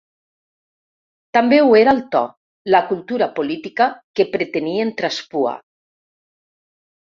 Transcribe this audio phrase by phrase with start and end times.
[1.37, 2.21] També ho era el to,
[2.77, 3.89] la cultura política
[4.21, 5.55] que pretenien traspuar.